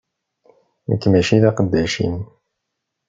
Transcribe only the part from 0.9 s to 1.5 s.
mačči d